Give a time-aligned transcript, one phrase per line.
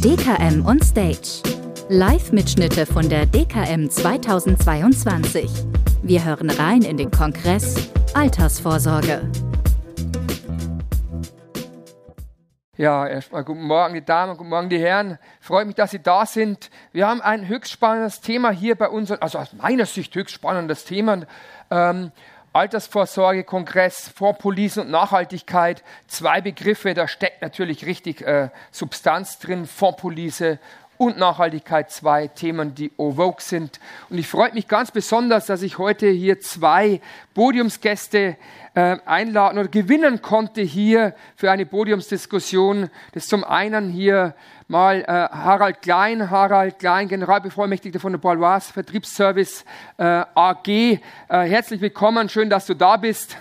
[0.00, 1.42] DKM on Stage.
[1.90, 5.50] Live-Mitschnitte von der DKM 2022.
[6.02, 9.30] Wir hören rein in den Kongress Altersvorsorge.
[12.78, 15.18] Ja, erstmal guten Morgen, die Damen, guten Morgen, die Herren.
[15.40, 16.70] Freut mich, dass Sie da sind.
[16.92, 20.86] Wir haben ein höchst spannendes Thema hier bei uns, also aus meiner Sicht höchst spannendes
[20.86, 21.26] Thema.
[21.70, 22.12] Ähm,
[22.54, 25.82] Altersvorsorge, Kongress, Vorpolisen und Nachhaltigkeit.
[26.06, 29.66] Zwei Begriffe, da steckt natürlich richtig äh, Substanz drin.
[29.66, 30.60] Vorpolise
[30.96, 33.80] und Nachhaltigkeit, zwei Themen, die vogue sind.
[34.08, 37.00] Und ich freue mich ganz besonders, dass ich heute hier zwei
[37.34, 38.36] Podiumsgäste
[38.74, 42.88] äh, einladen oder gewinnen konnte hier für eine Podiumsdiskussion.
[43.12, 44.34] Das ist zum einen hier
[44.68, 49.64] mal äh, Harald Klein, Harald Klein, Generalbevollmächtigter von der Baloise Vertriebsservice
[49.98, 50.68] äh, AG.
[50.68, 53.36] Äh, herzlich willkommen, schön, dass du da bist.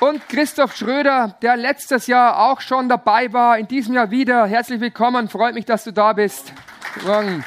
[0.00, 4.46] Und Christoph Schröder, der letztes Jahr auch schon dabei war, in diesem Jahr wieder.
[4.46, 6.52] Herzlich willkommen, freut mich, dass du da bist.
[6.94, 7.44] Guten Morgen.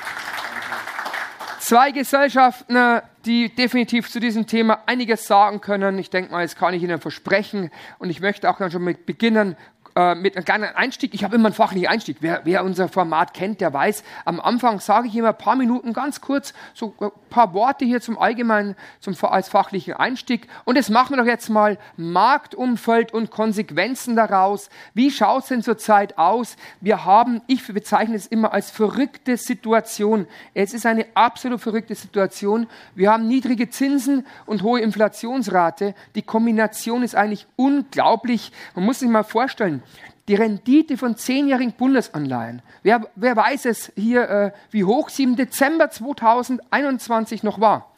[1.59, 5.97] Zwei Gesellschaften, die definitiv zu diesem Thema einiges sagen können.
[5.97, 7.71] Ich denke mal, das kann ich Ihnen versprechen.
[7.99, 9.55] Und ich möchte auch dann schon mit beginnen,
[9.95, 11.13] äh, mit einem kleinen Einstieg.
[11.13, 12.17] Ich habe immer einen fachlichen Einstieg.
[12.21, 15.93] Wer, wer unser Format kennt, der weiß, am Anfang sage ich immer ein paar Minuten
[15.93, 20.47] ganz kurz, so ein paar Worte hier zum Allgemeinen, zum, als fachlichen Einstieg.
[20.65, 21.77] Und das machen wir doch jetzt mal.
[21.95, 24.69] Marktumfeld und Konsequenzen daraus.
[24.95, 26.55] Wie schaut es denn zurzeit aus?
[26.81, 30.27] Wir haben, ich bezeichne es immer als verrückte Situation.
[30.55, 32.65] Es ist eine absolut verrückte Situation.
[32.95, 35.93] Wir haben niedrige Zinsen und hohe Inflationsrate.
[36.15, 38.51] Die Kombination ist eigentlich unglaublich.
[38.73, 39.82] Man muss sich mal vorstellen,
[40.27, 42.61] die Rendite von zehnjährigen Bundesanleihen.
[42.81, 47.91] Wer, wer weiß es hier, äh, wie hoch sie im Dezember 2021 noch war?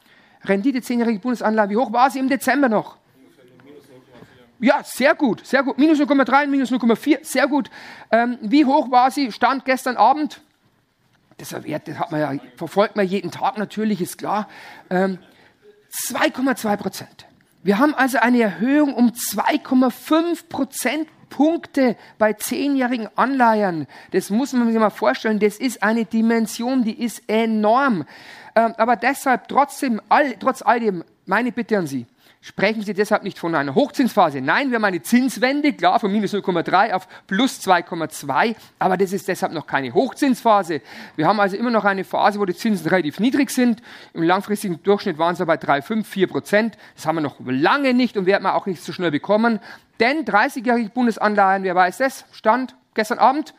[0.44, 2.98] Rendite zehnjährige Bundesanleihen, wie hoch war sie im Dezember noch?
[4.60, 5.78] Ja, sehr gut, sehr gut.
[5.78, 7.70] Minus 0,3, minus 0,4, sehr gut.
[8.10, 9.32] Ähm, wie hoch war sie?
[9.32, 10.42] Stand gestern Abend?
[11.38, 14.48] Das, Wert, das hat man ja, verfolgt man jeden Tag natürlich, ist klar.
[14.90, 15.20] Ähm,
[15.92, 17.26] 2,2 Prozent.
[17.66, 23.88] Wir haben also eine Erhöhung um 2,5 Prozent Punkte bei zehnjährigen Anleihen.
[24.12, 25.40] Das muss man sich mal vorstellen.
[25.40, 28.06] Das ist eine Dimension, die ist enorm.
[28.56, 32.06] Ähm, aber deshalb trotzdem, all, trotz all dem, meine Bitte an Sie.
[32.48, 34.40] Sprechen Sie deshalb nicht von einer Hochzinsphase.
[34.40, 39.28] Nein, wir haben eine Zinswende, klar, von minus 0,3 auf plus 2,2, aber das ist
[39.28, 40.82] deshalb noch keine Hochzinsphase.
[41.16, 43.82] Wir haben also immer noch eine Phase, wo die Zinsen relativ niedrig sind.
[44.14, 46.78] Im langfristigen Durchschnitt waren sie bei 3,5, 4 Prozent.
[46.94, 49.60] Das haben wir noch lange nicht und werden wir auch nicht so schnell bekommen.
[50.00, 53.56] Denn 30-jährige Bundesanleihen, wer weiß das, stand gestern Abend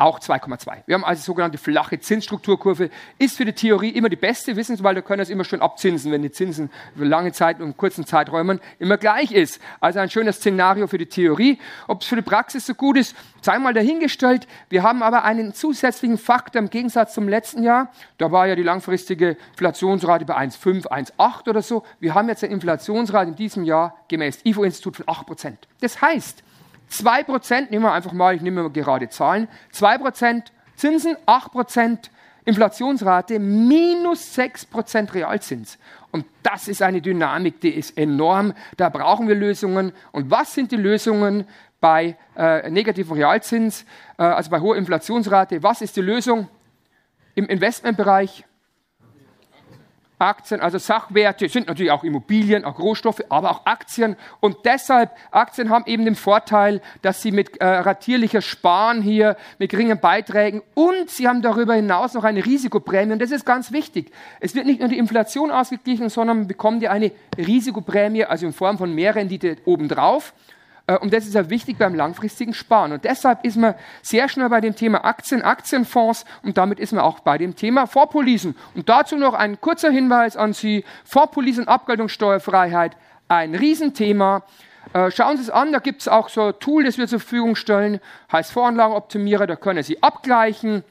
[0.00, 0.82] auch 2,2.
[0.86, 2.90] Wir haben also die sogenannte flache Zinsstrukturkurve.
[3.18, 5.60] Ist für die Theorie immer die beste, wissen Sie, weil da können das immer schön
[5.60, 9.60] abzinsen, wenn die Zinsen über lange Zeit und kurzen Zeiträumen immer gleich ist.
[9.80, 11.58] Also ein schönes Szenario für die Theorie.
[11.86, 14.46] Ob es für die Praxis so gut ist, sei mal dahingestellt.
[14.68, 17.92] Wir haben aber einen zusätzlichen Faktor im Gegensatz zum letzten Jahr.
[18.18, 21.84] Da war ja die langfristige Inflationsrate bei 1,5, 1,8 oder so.
[21.98, 25.68] Wir haben jetzt eine Inflationsrate in diesem Jahr gemäß IFO-Institut von 8 Prozent.
[25.80, 26.42] Das heißt,
[26.90, 30.44] 2%, nehmen wir einfach mal, ich nehme mal gerade Zahlen, 2%
[30.76, 32.10] Zinsen, 8%
[32.44, 35.78] Inflationsrate, minus 6% Realzins.
[36.10, 38.54] Und das ist eine Dynamik, die ist enorm.
[38.76, 39.92] Da brauchen wir Lösungen.
[40.12, 41.46] Und was sind die Lösungen
[41.80, 43.84] bei äh, negativem Realzins,
[44.18, 45.62] äh, also bei hoher Inflationsrate?
[45.62, 46.48] Was ist die Lösung
[47.34, 48.44] im Investmentbereich?
[50.20, 54.16] Aktien, also Sachwerte, sind natürlich auch Immobilien, auch Rohstoffe, aber auch Aktien.
[54.40, 59.70] Und deshalb, Aktien haben eben den Vorteil, dass sie mit äh, ratierlicher Sparen hier, mit
[59.70, 63.12] geringen Beiträgen und sie haben darüber hinaus noch eine Risikoprämie.
[63.12, 64.12] Und das ist ganz wichtig.
[64.40, 68.78] Es wird nicht nur die Inflation ausgeglichen, sondern bekommt ja eine Risikoprämie, also in Form
[68.78, 70.34] von Mehrrendite obendrauf.
[70.90, 72.92] Äh, und das ist ja wichtig beim langfristigen Sparen.
[72.92, 77.04] Und deshalb ist man sehr schnell bei dem Thema Aktien, Aktienfonds und damit ist man
[77.04, 78.56] auch bei dem Thema Vorpolisen.
[78.74, 80.84] Und dazu noch ein kurzer Hinweis an Sie.
[81.04, 82.96] Vorpolisen, Abgeltungssteuerfreiheit,
[83.28, 84.42] ein Riesenthema.
[84.92, 87.20] Äh, schauen Sie es an, da gibt es auch so ein Tool, das wir zur
[87.20, 88.00] Verfügung stellen,
[88.32, 90.82] heißt Voranlagenoptimierer, da können Sie abgleichen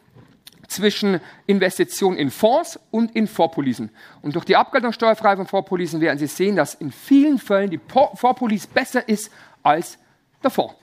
[0.70, 3.90] zwischen Investitionen in Fonds und in Vorpolisen.
[4.22, 8.68] Und durch die Abgeltungssteuerfreiheit von Vorpolisen werden Sie sehen, dass in vielen Fällen die Vorpolice
[8.68, 9.32] besser ist
[9.64, 9.98] als
[10.42, 10.76] davor.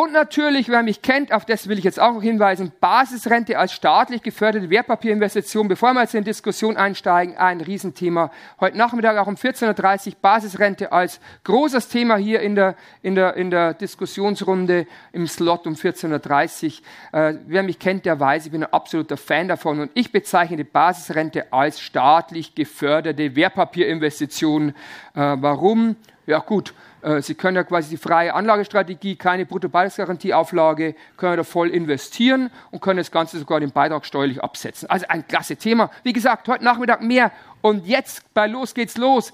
[0.00, 3.72] Und natürlich, wer mich kennt, auf das will ich jetzt auch noch hinweisen, Basisrente als
[3.72, 5.66] staatlich geförderte Wertpapierinvestition.
[5.66, 8.30] Bevor wir jetzt in Diskussion einsteigen, ein Riesenthema.
[8.60, 13.34] Heute Nachmittag auch um 14.30 Uhr Basisrente als großes Thema hier in der, in der,
[13.34, 16.80] in der Diskussionsrunde im Slot um 14.30
[17.12, 17.20] Uhr.
[17.20, 20.58] Äh, wer mich kennt, der weiß, ich bin ein absoluter Fan davon und ich bezeichne
[20.58, 24.68] die Basisrente als staatlich geförderte Wertpapierinvestition.
[24.68, 24.74] Äh,
[25.14, 25.96] warum?
[26.28, 26.72] Ja gut,
[27.20, 32.98] Sie können ja quasi die freie Anlagestrategie, keine Bruttobeiträgsgarantieauflage, können da voll investieren und können
[32.98, 34.90] das Ganze sogar den Beitrag steuerlich absetzen.
[34.90, 35.90] Also ein klasse Thema.
[36.02, 37.30] Wie gesagt, heute Nachmittag mehr.
[37.60, 39.32] Und jetzt bei Los geht's los.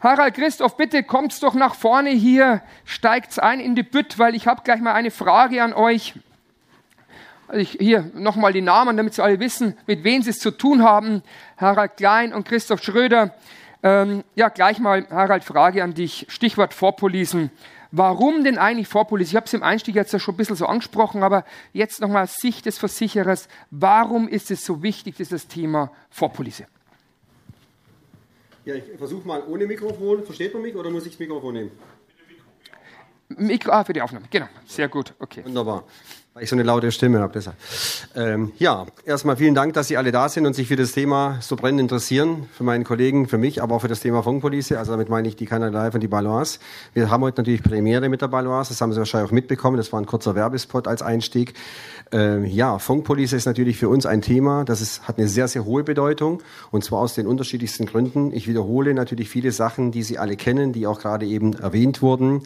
[0.00, 4.46] Harald Christoph, bitte kommt's doch nach vorne hier, steigt's ein in die Bütt, weil ich
[4.46, 6.14] habe gleich mal eine Frage an euch.
[7.48, 10.52] Also ich, hier nochmal die Namen, damit Sie alle wissen, mit wem Sie es zu
[10.52, 11.22] tun haben.
[11.58, 13.34] Harald Klein und Christoph Schröder.
[13.82, 16.26] Ähm, ja, gleich mal, Harald, Frage an dich.
[16.28, 17.50] Stichwort Vorpolisen.
[17.92, 19.30] Warum denn eigentlich Vorpolise?
[19.30, 22.24] Ich habe es im Einstieg jetzt ja schon ein bisschen so angesprochen, aber jetzt nochmal
[22.24, 23.48] aus Sicht des Versicherers.
[23.70, 26.66] Warum ist es so wichtig, dieses Thema Vorpolise?
[28.64, 30.24] Ja, ich versuche mal ohne Mikrofon.
[30.24, 31.70] Versteht man mich oder muss ich das Mikrofon nehmen?
[33.28, 34.26] Mikro, ah, für die Aufnahme.
[34.30, 35.14] Genau, sehr gut.
[35.18, 35.44] Okay.
[35.44, 35.84] Wunderbar.
[36.40, 37.54] Weil ich so eine laute Stimme habe, deshalb.
[38.16, 41.36] Ähm, ja, erstmal vielen Dank, dass Sie alle da sind und sich für das Thema
[41.42, 42.48] so brennend interessieren.
[42.54, 44.78] Für meinen Kollegen, für mich, aber auch für das Thema Funkpolice.
[44.78, 46.58] Also damit meine ich die Kanada Live und die Balois.
[46.94, 48.68] Wir haben heute natürlich Premiere mit der Balois.
[48.68, 49.76] Das haben Sie wahrscheinlich auch mitbekommen.
[49.76, 51.52] Das war ein kurzer Werbespot als Einstieg.
[52.10, 54.64] Ähm, ja, Funkpolice ist natürlich für uns ein Thema.
[54.64, 56.42] Das ist, hat eine sehr, sehr hohe Bedeutung.
[56.70, 58.32] Und zwar aus den unterschiedlichsten Gründen.
[58.32, 62.44] Ich wiederhole natürlich viele Sachen, die Sie alle kennen, die auch gerade eben erwähnt wurden.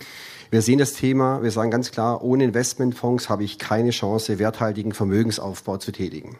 [0.55, 4.93] Wir sehen das Thema, wir sagen ganz klar, ohne Investmentfonds habe ich keine Chance, werthaltigen
[4.93, 6.37] Vermögensaufbau zu tätigen.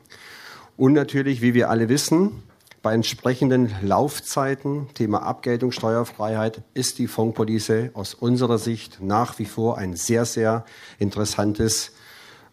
[0.77, 2.43] Und natürlich, wie wir alle wissen,
[2.83, 9.79] bei entsprechenden Laufzeiten, Thema Abgeltung, Steuerfreiheit, ist die Fondspolice aus unserer Sicht nach wie vor
[9.79, 10.67] ein sehr, sehr
[10.99, 11.93] interessantes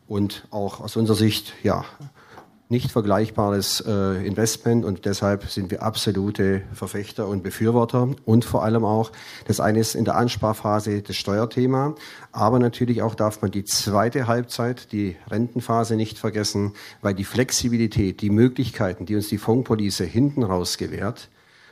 [0.08, 1.84] und auch aus unserer Sicht, ja,
[2.71, 8.85] nicht vergleichbares äh, Investment und deshalb sind wir absolute Verfechter und Befürworter und vor allem
[8.85, 9.12] auch,
[9.45, 11.95] das eine ist in der Ansparphase das Steuerthema,
[12.31, 16.71] aber natürlich auch darf man die zweite Halbzeit, die Rentenphase nicht vergessen,
[17.01, 21.29] weil die Flexibilität, die Möglichkeiten, die uns die Fondspolice hinten raus gewährt,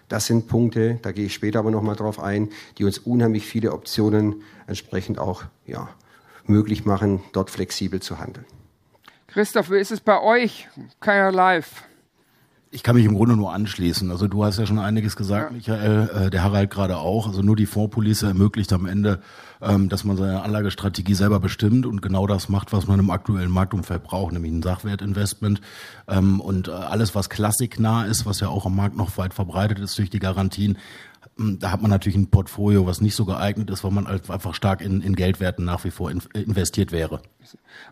[0.09, 3.71] das sind Punkte, da gehe ich später aber nochmal drauf ein, die uns unheimlich viele
[3.71, 5.87] Optionen entsprechend auch ja,
[6.45, 8.45] möglich machen, dort flexibel zu handeln.
[9.31, 10.67] Christoph, wie ist es bei euch?
[10.99, 11.83] Keiner live.
[12.71, 14.11] Ich kann mich im Grunde nur anschließen.
[14.11, 15.55] Also du hast ja schon einiges gesagt, ja.
[15.55, 17.27] Michael, äh, der Harald gerade auch.
[17.27, 19.21] Also nur die Fondspolice ermöglicht am Ende,
[19.59, 23.49] ähm, dass man seine Anlagestrategie selber bestimmt und genau das macht, was man im aktuellen
[23.49, 25.61] Marktumfeld braucht, nämlich ein Sachwertinvestment.
[26.07, 29.79] Ähm, und äh, alles, was klassiknah ist, was ja auch am Markt noch weit verbreitet
[29.79, 30.77] ist durch die Garantien,
[31.39, 34.81] da hat man natürlich ein Portfolio, was nicht so geeignet ist, weil man einfach stark
[34.81, 37.21] in, in Geldwerten nach wie vor in, investiert wäre.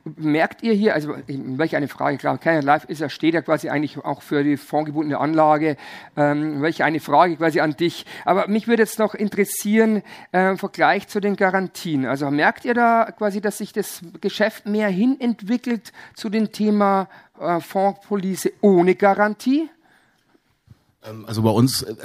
[0.04, 3.70] Merkt ihr hier, also welche eine Frage, klar, Canada Life ist ja, steht ja quasi
[3.70, 5.78] eigentlich auch für die fondgebundene Anlage,
[6.18, 8.06] ähm, welche eine Frage quasi an dich.
[8.26, 10.04] Aber mich würde jetzt noch interessieren,
[10.34, 12.06] äh, im Vergleich zu den Garantien.
[12.06, 17.08] Also merkt ihr da quasi, dass sich das Geschäft mehr hin entwickelt zu dem Thema
[17.40, 19.70] äh, Fondspolice ohne Garantie?
[21.10, 21.96] Ähm, also bei uns, äh,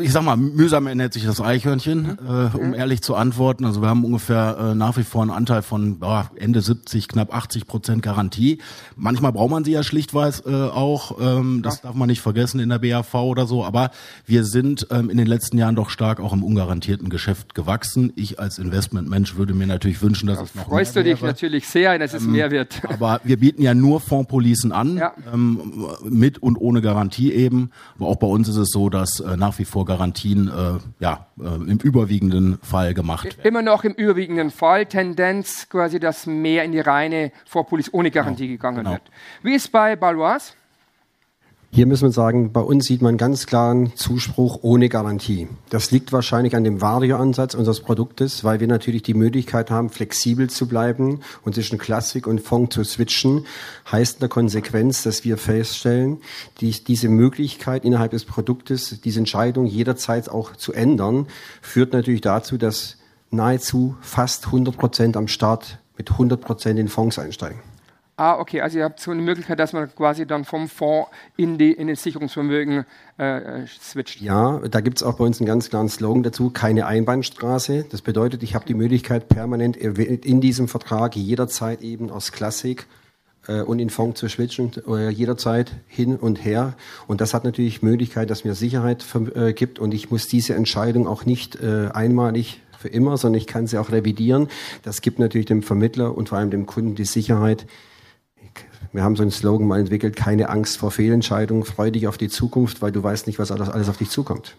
[0.00, 3.64] ich sag mal, mühsam ernährt sich das Eichhörnchen, äh, um ehrlich zu antworten.
[3.64, 7.34] Also wir haben ungefähr äh, nach wie vor einen Anteil von oh, Ende 70, knapp
[7.34, 8.58] 80 Prozent Garantie.
[8.96, 12.68] Manchmal braucht man sie ja schlichtweise äh, auch, ähm, das darf man nicht vergessen in
[12.68, 13.64] der BAV oder so.
[13.64, 13.90] Aber
[14.26, 18.12] wir sind ähm, in den letzten Jahren doch stark auch im ungarantierten Geschäft gewachsen.
[18.16, 21.20] Ich als Investmentmensch würde mir natürlich wünschen, dass da es noch freust mehr du dich
[21.20, 21.32] wäre.
[21.32, 22.82] natürlich sehr, dass es ähm, mehr wird.
[22.88, 25.12] Aber wir bieten ja nur Fondspolicen an, ja.
[25.32, 27.70] ähm, mit und ohne Garantie eben.
[27.96, 31.26] Aber auch bei uns ist es so, dass äh, nach wie vor Garantien äh, ja,
[31.38, 33.46] äh, im überwiegenden Fall gemacht werden.
[33.46, 38.46] Immer noch im überwiegenden Fall Tendenz quasi, dass mehr in die reine Vorpolice ohne Garantie
[38.46, 38.90] genau, gegangen genau.
[38.92, 39.02] wird.
[39.42, 40.54] Wie ist bei Balois?
[41.74, 45.48] Hier müssen wir sagen, bei uns sieht man ganz klaren Zuspruch ohne Garantie.
[45.70, 50.48] Das liegt wahrscheinlich an dem Vario-Ansatz unseres Produktes, weil wir natürlich die Möglichkeit haben, flexibel
[50.48, 53.44] zu bleiben und zwischen Klassik und Fond zu switchen.
[53.90, 56.18] Heißt in der Konsequenz, dass wir feststellen,
[56.60, 61.26] die, diese Möglichkeit innerhalb des Produktes, diese Entscheidung jederzeit auch zu ändern,
[61.60, 62.98] führt natürlich dazu, dass
[63.32, 67.73] nahezu fast 100 Prozent am Start mit 100 Prozent in Fonds einsteigen.
[68.16, 71.58] Ah, okay, also ihr habt so eine Möglichkeit, dass man quasi dann vom Fonds in,
[71.58, 72.84] die, in das Sicherungsvermögen
[73.18, 74.20] äh, äh switcht.
[74.20, 77.86] Ja, da gibt es auch bei uns einen ganz klaren Slogan dazu, keine Einbahnstraße.
[77.90, 82.86] Das bedeutet, ich habe die Möglichkeit, permanent in diesem Vertrag jederzeit eben aus Klassik
[83.48, 86.74] äh, und in Fonds zu switchen, äh, jederzeit hin und her.
[87.08, 89.04] Und das hat natürlich Möglichkeit, dass mir Sicherheit
[89.34, 93.48] äh, gibt und ich muss diese Entscheidung auch nicht äh, einmalig für immer, sondern ich
[93.48, 94.48] kann sie auch revidieren.
[94.82, 97.66] Das gibt natürlich dem Vermittler und vor allem dem Kunden die Sicherheit,
[98.94, 102.28] wir haben so einen Slogan mal entwickelt, keine Angst vor Fehlentscheidungen, freu dich auf die
[102.28, 104.56] Zukunft, weil du weißt nicht, was alles auf dich zukommt.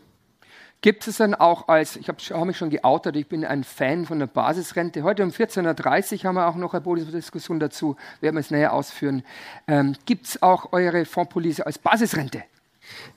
[0.82, 4.06] Gibt es dann auch als, ich habe hab mich schon geoutet, ich bin ein Fan
[4.06, 5.04] von der Basisrente.
[5.04, 8.74] Heute um 14.30 Uhr haben wir auch noch eine Diskussion dazu, werden wir es näher
[8.74, 9.24] ausführen.
[9.68, 12.44] Ähm, Gibt es auch eure Fondspolice als Basisrente?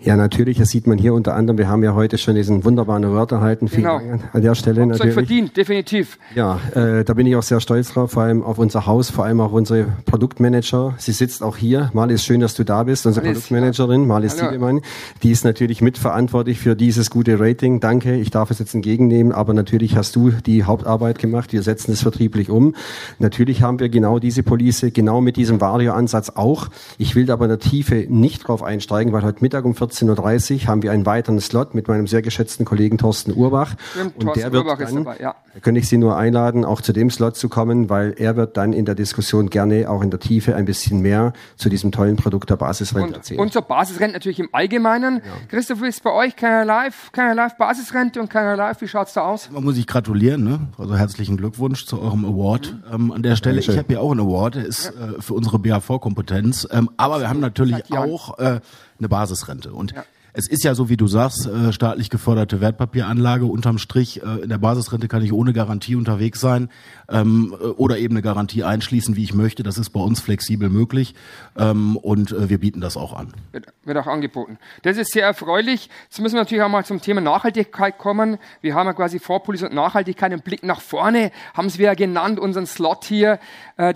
[0.01, 1.59] Ja, natürlich, das sieht man hier unter anderem.
[1.59, 3.67] Wir haben ja heute schon diesen wunderbaren Award erhalten.
[3.67, 3.99] Vielen genau.
[3.99, 5.15] Dank an der Stelle Habt's natürlich.
[5.15, 6.19] Verdient, definitiv.
[6.37, 9.25] Ja, äh, da bin ich auch sehr stolz drauf, vor allem auf unser Haus, vor
[9.25, 10.95] allem auf unsere Produktmanager.
[10.99, 11.91] Sie sitzt auch hier.
[11.95, 14.83] Marli, ist schön, dass du da bist, unsere Marlies, Produktmanagerin, Marlies Tiedemann.
[15.25, 17.81] Die ist natürlich mitverantwortlich für dieses gute Rating.
[17.81, 21.53] Danke, ich darf es jetzt entgegennehmen, aber natürlich hast du die Hauptarbeit gemacht.
[21.53, 22.77] Wir setzen es vertrieblich um.
[23.19, 26.69] Natürlich haben wir genau diese Police, genau mit diesem Vario-Ansatz auch.
[26.99, 29.73] Ich will da aber in der Tiefe nicht drauf einsteigen, weil heute Mittag Freitag um
[29.73, 33.75] 14.30 Uhr haben wir einen weiteren Slot mit meinem sehr geschätzten Kollegen Thorsten Urbach.
[33.93, 35.35] Stimmt, und Thorsten der wird Urbach dann, dabei, ja.
[35.55, 38.57] Da könnte ich Sie nur einladen, auch zu dem Slot zu kommen, weil er wird
[38.57, 42.17] dann in der Diskussion gerne auch in der Tiefe ein bisschen mehr zu diesem tollen
[42.17, 43.41] Produkt der Basisrente und, erzählen.
[43.41, 45.17] Und zur Basisrente natürlich im Allgemeinen.
[45.17, 45.23] Ja.
[45.49, 48.81] Christoph, ist bei euch keiner live, keiner live Basisrente und keiner live.
[48.81, 49.51] Wie schaut es da aus?
[49.51, 50.61] Man muss ich gratulieren, ne?
[50.79, 52.95] Also herzlichen Glückwunsch zu eurem Award mhm.
[52.95, 53.59] ähm, an der Stelle.
[53.59, 55.17] Ich habe ja auch einen Award, der ist ja.
[55.17, 56.69] äh, für unsere BAV-Kompetenz.
[56.71, 58.61] Ähm, aber wir haben natürlich auch äh,
[58.99, 59.73] eine Basisrente.
[59.73, 60.05] Und ja.
[60.39, 63.45] Es ist ja so, wie du sagst, äh, staatlich geförderte Wertpapieranlage.
[63.47, 66.69] Unterm Strich äh, in der Basisrente kann ich ohne Garantie unterwegs sein
[67.09, 69.65] ähm, äh, oder eben eine Garantie einschließen, wie ich möchte.
[69.65, 71.17] Das ist bei uns flexibel möglich
[71.57, 73.33] ähm, und äh, wir bieten das auch an.
[73.51, 74.59] Wird, wird, auch angeboten.
[74.83, 75.89] Das ist sehr erfreulich.
[76.05, 78.39] Jetzt müssen wir natürlich auch mal zum Thema Nachhaltigkeit kommen.
[78.61, 81.95] Wir haben ja quasi Vorpolice und Nachhaltigkeit im Blick nach vorne, haben es wir ja
[81.95, 83.41] genannt, unseren Slot hier.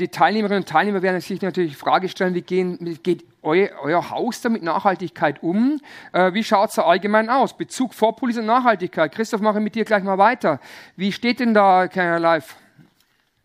[0.01, 3.71] Die Teilnehmerinnen und Teilnehmer werden sich natürlich die Frage stellen, wie, gehen, wie geht euer,
[3.83, 5.81] euer Haus da mit Nachhaltigkeit um?
[6.13, 7.57] Äh, wie schaut es da allgemein aus?
[7.57, 9.13] Bezug Vorpolice und Nachhaltigkeit.
[9.13, 10.61] Christoph, mache ich mit dir gleich mal weiter.
[10.97, 12.55] Wie steht denn da Carrier Life?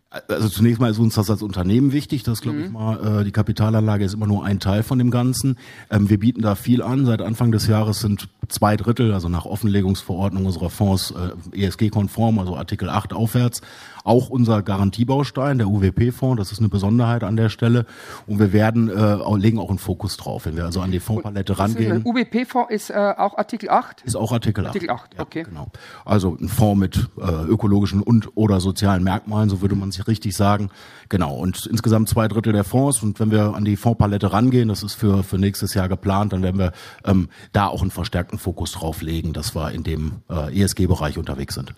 [0.09, 2.23] Also zunächst mal ist uns das als Unternehmen wichtig.
[2.23, 2.63] Das glaube mhm.
[2.63, 5.57] ich mal, äh, die Kapitalanlage ist immer nur ein Teil von dem Ganzen.
[5.89, 7.05] Ähm, wir bieten da viel an.
[7.05, 11.13] Seit Anfang des Jahres sind zwei Drittel, also nach Offenlegungsverordnung unserer Fonds
[11.53, 13.61] äh, ESG-konform, also Artikel 8 aufwärts,
[14.07, 17.85] auch unser Garantiebaustein, der UWP-Fonds, das ist eine Besonderheit an der Stelle.
[18.25, 21.59] Und wir werden, äh, legen auch einen Fokus drauf, wenn wir also an die Fondspalette
[21.59, 22.03] rangehen.
[22.05, 24.01] UWP-Fonds ist äh, auch Artikel 8?
[24.03, 24.69] Ist auch Artikel 8.
[24.69, 25.43] Artikel 8, ja, okay.
[25.43, 25.67] Genau.
[26.05, 30.35] Also ein Fonds mit äh, ökologischen und oder sozialen Merkmalen, so würde man sich richtig
[30.35, 30.69] sagen.
[31.09, 31.35] Genau.
[31.35, 33.03] Und insgesamt zwei Drittel der Fonds.
[33.03, 36.43] Und wenn wir an die Fondspalette rangehen, das ist für, für nächstes Jahr geplant, dann
[36.43, 36.71] werden wir
[37.05, 41.55] ähm, da auch einen verstärkten Fokus drauf legen, dass wir in dem äh, ESG-Bereich unterwegs
[41.55, 41.73] sind.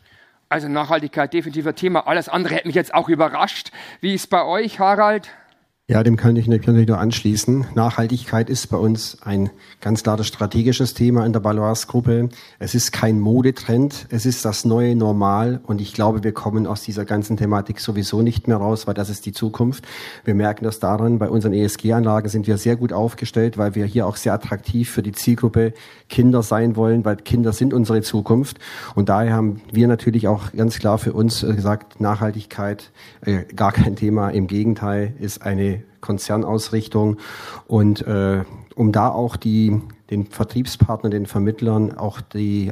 [0.49, 2.07] Also Nachhaltigkeit definitiv ein Thema.
[2.07, 3.71] Alles andere hätte mich jetzt auch überrascht.
[4.01, 5.29] Wie ist bei euch, Harald?
[5.89, 7.65] Ja, dem kann ich natürlich nur anschließen.
[7.73, 9.49] Nachhaltigkeit ist bei uns ein
[9.81, 12.29] ganz klares strategisches Thema in der Balois-Gruppe.
[12.59, 16.83] Es ist kein Modetrend, es ist das neue Normal und ich glaube, wir kommen aus
[16.83, 19.83] dieser ganzen Thematik sowieso nicht mehr raus, weil das ist die Zukunft.
[20.25, 24.05] Wir merken das daran, bei unseren ESG-Anlagen sind wir sehr gut aufgestellt, weil wir hier
[24.05, 25.73] auch sehr attraktiv für die Zielgruppe
[26.07, 28.59] Kinder sein wollen, weil Kinder sind unsere Zukunft
[28.93, 32.91] und daher haben wir natürlich auch ganz klar für uns gesagt, Nachhaltigkeit
[33.21, 37.17] äh, gar kein Thema, im Gegenteil ist eine Konzernausrichtung
[37.67, 38.43] und äh,
[38.75, 42.71] um da auch die, den Vertriebspartnern, den Vermittlern auch die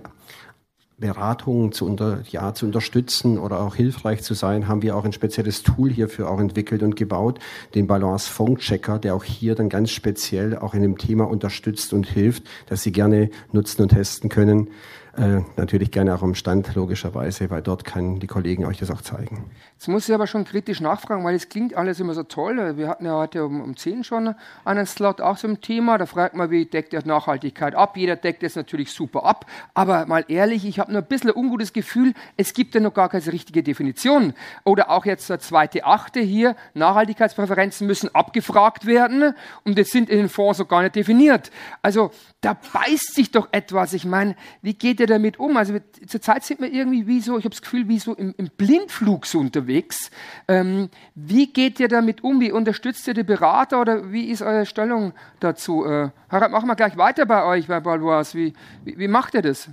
[1.00, 5.14] Beratungen zu, unter, ja, zu unterstützen oder auch hilfreich zu sein, haben wir auch ein
[5.14, 7.40] spezielles Tool hierfür auch entwickelt und gebaut,
[7.76, 11.94] den Balance Phone Checker, der auch hier dann ganz speziell auch in dem Thema unterstützt
[11.94, 14.70] und hilft, dass Sie gerne nutzen und testen können.
[15.18, 19.02] Äh, natürlich gerne auch am Stand, logischerweise, weil dort können die Kollegen euch das auch
[19.02, 19.50] zeigen.
[19.74, 22.78] Jetzt muss ich aber schon kritisch nachfragen, weil es klingt alles immer so toll.
[22.78, 25.98] Wir hatten ja heute um, um 10 schon einen Slot auch zum Thema.
[25.98, 27.98] Da fragt man, wie deckt er Nachhaltigkeit ab?
[27.98, 29.48] Jeder deckt es natürlich super ab.
[29.74, 32.94] Aber mal ehrlich, ich habe nur ein bisschen ein ungutes Gefühl, es gibt ja noch
[32.94, 34.34] gar keine richtige Definition.
[34.66, 39.34] Oder auch jetzt der zweite Achte hier, Nachhaltigkeitspräferenzen müssen abgefragt werden
[39.64, 41.50] und das sind in den Fonds so gar nicht definiert.
[41.82, 43.94] Also da beißt sich doch etwas.
[43.94, 45.58] Ich meine, wie geht ihr damit um?
[45.58, 45.74] Also
[46.06, 49.26] zurzeit sind wir irgendwie wie so, ich habe das Gefühl, wie so im, im Blindflug
[49.26, 50.12] so unterwegs.
[50.48, 52.40] Ähm, wie geht ihr damit um?
[52.40, 55.86] Wie unterstützt ihr die Berater oder wie ist eure Stellung dazu?
[55.86, 58.36] Äh, Harald, machen wir gleich weiter bei euch, bei Balboas.
[58.36, 59.70] Wie, wie, wie macht ihr das?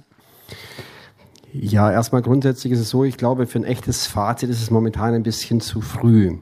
[1.52, 5.14] Ja, erstmal grundsätzlich ist es so, ich glaube, für ein echtes Fazit ist es momentan
[5.14, 6.38] ein bisschen zu früh.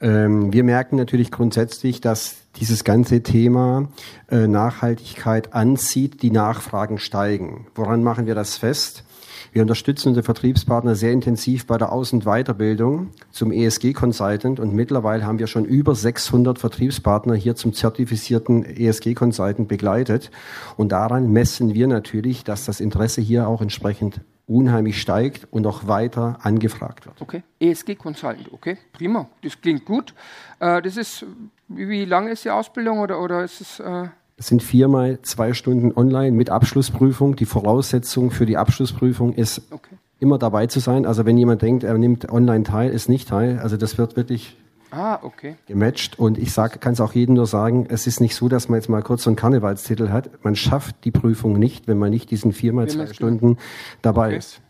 [0.00, 3.88] Ähm, wir merken natürlich grundsätzlich, dass dieses ganze Thema
[4.30, 7.66] äh, Nachhaltigkeit anzieht, die Nachfragen steigen.
[7.74, 9.04] Woran machen wir das fest?
[9.52, 15.24] Wir unterstützen unsere Vertriebspartner sehr intensiv bei der Aus- und Weiterbildung zum ESG-Consultant und mittlerweile
[15.24, 20.30] haben wir schon über 600 Vertriebspartner hier zum zertifizierten ESG-Consultant begleitet
[20.76, 25.86] und daran messen wir natürlich, dass das Interesse hier auch entsprechend unheimlich steigt und auch
[25.86, 27.20] weiter angefragt wird.
[27.20, 30.14] Okay, ESG Consultant, okay, prima, das klingt gut.
[30.58, 31.24] Äh, das ist,
[31.68, 33.80] wie, lange ist die Ausbildung oder, oder ist es...
[33.80, 37.34] Äh das sind viermal zwei Stunden online mit Abschlussprüfung.
[37.34, 39.96] Die Voraussetzung für die Abschlussprüfung ist okay.
[40.20, 41.06] immer dabei zu sein.
[41.06, 43.58] Also wenn jemand denkt, er nimmt online teil, ist nicht teil.
[43.58, 44.56] Also das wird wirklich
[44.90, 45.56] ah, okay.
[45.66, 46.18] gematcht.
[46.18, 48.88] Und ich kann es auch jedem nur sagen, es ist nicht so, dass man jetzt
[48.88, 50.44] mal kurz so einen Karnevalstitel hat.
[50.44, 53.58] Man schafft die Prüfung nicht, wenn man nicht diesen viermal zwei Stunden
[54.02, 54.38] dabei okay.
[54.38, 54.60] ist.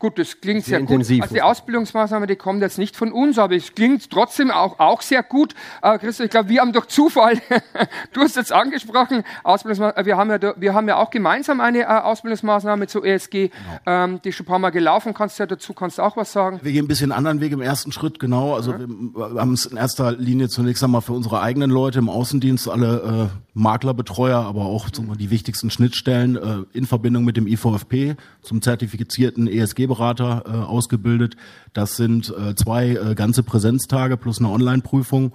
[0.00, 1.18] Gut, das klingt sehr, sehr intensiv.
[1.18, 1.22] gut.
[1.24, 5.02] Also die Ausbildungsmaßnahme, die kommt jetzt nicht von uns, aber es klingt trotzdem auch, auch
[5.02, 5.54] sehr gut.
[5.82, 7.34] Äh, Christoph, ich glaube, wir haben durch Zufall,
[8.14, 11.84] du hast jetzt angesprochen, Ausbildungsmaßnahme, wir haben ja, wir haben ja auch gemeinsam eine äh,
[11.84, 13.52] Ausbildungsmaßnahme zur ESG, genau.
[13.84, 15.12] ähm, die schon ein paar Mal gelaufen.
[15.12, 16.60] Kannst du ja dazu kannst du auch was sagen?
[16.62, 18.54] Wir gehen ein bisschen anderen Weg im ersten Schritt, genau.
[18.54, 19.12] Also mhm.
[19.14, 23.28] wir, haben es in erster Linie zunächst einmal für unsere eigenen Leute im Außendienst, alle
[23.30, 28.62] äh, Maklerbetreuer, aber auch wir, die wichtigsten Schnittstellen äh, in Verbindung mit dem IVFP zum
[28.62, 31.36] zertifizierten ESG Steuerberater äh, ausgebildet.
[31.72, 35.32] Das sind äh, zwei äh, ganze Präsenztage plus eine Online-Prüfung.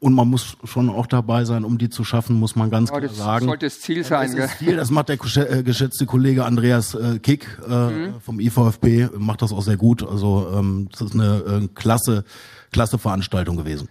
[0.00, 3.00] Und man muss schon auch dabei sein, um die zu schaffen, muss man ganz ja,
[3.00, 3.46] klar sagen.
[3.46, 4.34] Das sollte das Ziel sein.
[4.34, 8.20] Das, Ziel, das macht der äh, geschätzte Kollege Andreas äh, Kick äh, mhm.
[8.20, 10.02] vom IVFB, macht das auch sehr gut.
[10.02, 12.24] Also ähm, das ist eine äh, klasse,
[12.72, 13.88] klasse Veranstaltung gewesen.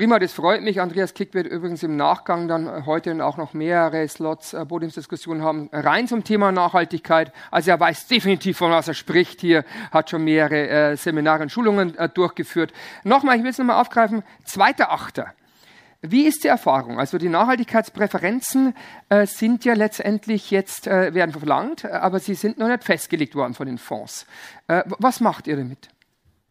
[0.00, 0.80] Prima, das freut mich.
[0.80, 5.68] Andreas Kick wird übrigens im Nachgang dann heute auch noch mehrere Slots äh, Podiumsdiskussionen haben,
[5.74, 7.34] rein zum Thema Nachhaltigkeit.
[7.50, 11.52] Also er weiß definitiv, von was er spricht hier, hat schon mehrere äh, Seminare und
[11.52, 12.72] Schulungen äh, durchgeführt.
[13.04, 15.34] Nochmal, ich will es nochmal aufgreifen, zweiter Achter.
[16.00, 16.98] Wie ist die Erfahrung?
[16.98, 18.74] Also die Nachhaltigkeitspräferenzen
[19.10, 23.52] äh, sind ja letztendlich jetzt, äh, werden verlangt, aber sie sind noch nicht festgelegt worden
[23.52, 24.24] von den Fonds.
[24.66, 25.90] Äh, was macht ihr damit?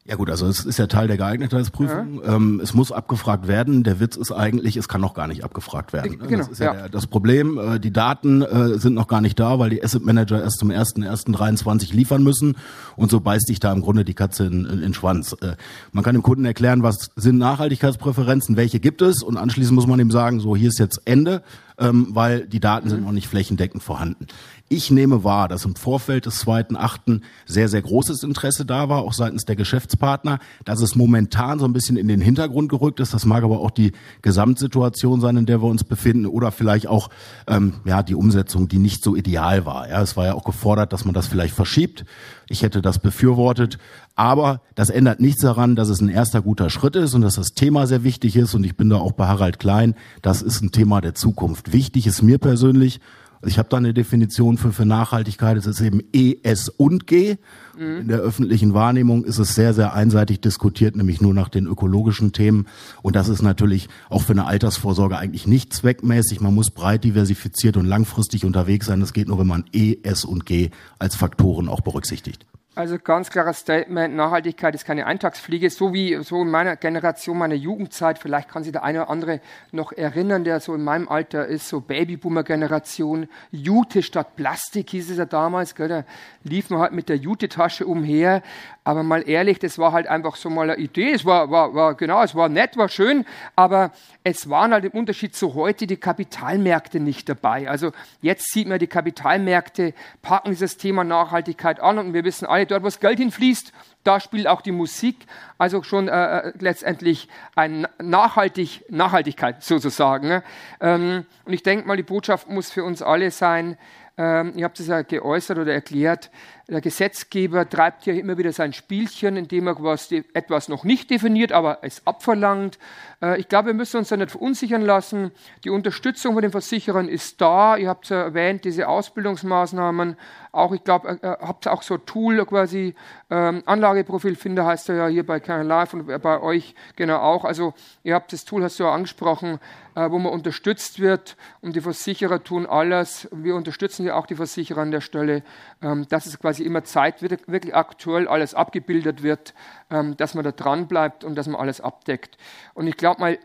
[0.05, 2.21] Ja gut, also es ist ja Teil der Geeignetheitsprüfung.
[2.23, 2.35] Ja.
[2.35, 3.83] Ähm, es muss abgefragt werden.
[3.83, 6.17] Der Witz ist eigentlich, es kann noch gar nicht abgefragt werden.
[6.17, 6.27] Ne?
[6.27, 6.73] Genau, das ist ja, ja.
[6.73, 7.59] Der, das Problem.
[7.59, 10.71] Äh, die Daten äh, sind noch gar nicht da, weil die Asset Manager erst zum
[10.71, 12.57] 1.1.23 liefern müssen.
[12.95, 15.35] Und so beißt sich da im Grunde die Katze in, in, in den Schwanz.
[15.41, 15.55] Äh,
[15.91, 19.21] man kann dem Kunden erklären, was sind Nachhaltigkeitspräferenzen, welche gibt es.
[19.21, 21.43] Und anschließend muss man ihm sagen, so hier ist jetzt Ende
[21.79, 22.91] ähm, weil die Daten mhm.
[22.91, 24.27] sind noch nicht flächendeckend vorhanden.
[24.71, 29.01] Ich nehme wahr, dass im Vorfeld des zweiten Achten sehr, sehr großes Interesse da war,
[29.01, 33.11] auch seitens der Geschäftspartner, dass es momentan so ein bisschen in den Hintergrund gerückt ist.
[33.11, 37.09] Das mag aber auch die Gesamtsituation sein, in der wir uns befinden, oder vielleicht auch
[37.47, 39.89] ähm, ja die Umsetzung, die nicht so ideal war.
[39.89, 42.05] Ja, es war ja auch gefordert, dass man das vielleicht verschiebt.
[42.47, 43.79] Ich hätte das befürwortet,
[44.15, 47.53] aber das ändert nichts daran, dass es ein erster guter Schritt ist und dass das
[47.55, 48.53] Thema sehr wichtig ist.
[48.53, 49.95] Und ich bin da auch bei Harald Klein.
[50.21, 51.73] Das ist ein Thema der Zukunft.
[51.73, 52.99] Wichtig ist mir persönlich,
[53.45, 57.37] ich habe da eine Definition für, für Nachhaltigkeit, es ist eben E, S und G.
[57.77, 58.01] Mhm.
[58.01, 62.33] In der öffentlichen Wahrnehmung ist es sehr, sehr einseitig diskutiert, nämlich nur nach den ökologischen
[62.33, 62.67] Themen.
[63.01, 66.41] Und das ist natürlich auch für eine Altersvorsorge eigentlich nicht zweckmäßig.
[66.41, 68.99] Man muss breit diversifiziert und langfristig unterwegs sein.
[68.99, 72.45] Das geht nur, wenn man E, S und G als Faktoren auch berücksichtigt.
[72.75, 77.55] Also ganz klares Statement, Nachhaltigkeit ist keine Eintagsfliege, so wie so in meiner Generation, meiner
[77.55, 81.47] Jugendzeit, vielleicht kann sich der eine oder andere noch erinnern, der so in meinem Alter
[81.47, 86.03] ist, so Babyboomer-Generation, Jute statt Plastik hieß es ja damals, gell, da
[86.43, 88.43] lief man halt mit der Jute-Tasche umher,
[88.83, 91.95] aber mal ehrlich, das war halt einfach so mal eine Idee, es war, war, war
[91.95, 93.91] genau, es war nett, war schön, aber
[94.23, 97.69] es waren halt im Unterschied zu heute die Kapitalmärkte nicht dabei.
[97.69, 102.68] Also jetzt sieht man, die Kapitalmärkte packen dieses Thema Nachhaltigkeit an und wir wissen alle,
[102.71, 105.25] dort, wo das Geld hinfließt, da spielt auch die Musik,
[105.57, 110.27] also schon äh, äh letztendlich ein nachhaltig, Nachhaltigkeit sozusagen.
[110.27, 110.43] Ne?
[110.79, 113.77] Ähm, und ich denke mal, die Botschaft muss für uns alle sein,
[114.17, 116.29] ähm, ihr habt es ja geäußert oder erklärt,
[116.69, 121.51] der Gesetzgeber treibt ja immer wieder sein Spielchen, indem er was, etwas noch nicht definiert,
[121.51, 122.77] aber es abverlangt.
[123.21, 125.31] Äh, ich glaube, wir müssen uns da nicht verunsichern lassen.
[125.63, 127.77] Die Unterstützung von den Versicherern ist da.
[127.77, 130.15] Ihr habt es ja erwähnt, diese Ausbildungsmaßnahmen.
[130.51, 132.95] Auch, ich glaube, ihr äh, äh, habt auch so ein Tool quasi,
[133.29, 137.45] ähm, Anlageprofilfinder heißt er ja hier bei Canon Life und bei euch genau auch.
[137.45, 139.59] Also ihr habt das Tool, hast du ja angesprochen,
[139.95, 143.27] wo man unterstützt wird und die Versicherer tun alles.
[143.33, 145.43] Wir unterstützen ja auch die Versicherer an der Stelle,
[145.81, 149.53] ähm, dass es quasi immer Zeit wirklich aktuell alles abgebildet wird,
[149.89, 152.37] ähm, dass man da dran bleibt und dass man alles abdeckt.
[152.73, 153.39] Und ich glaube mal,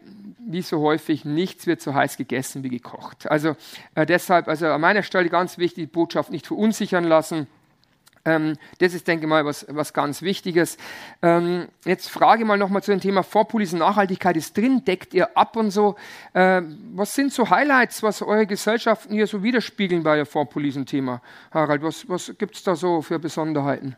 [0.46, 3.30] wie so häufig, nichts wird so heiß gegessen wie gekocht.
[3.30, 3.56] Also
[3.94, 7.46] äh, deshalb, also an meiner Stelle ganz wichtig, die Botschaft nicht verunsichern lassen.
[8.24, 10.78] Ähm, das ist, denke ich mal, was, was ganz Wichtiges.
[11.22, 15.56] Ähm, jetzt frage mal nochmal zu dem Thema Vorpolice Nachhaltigkeit ist drin, deckt ihr ab
[15.56, 15.96] und so.
[16.34, 21.20] Ähm, was sind so Highlights, was eure Gesellschaften hier so widerspiegeln bei der Vorpolice-Thema?
[21.50, 23.96] Harald, was, was gibt es da so für Besonderheiten?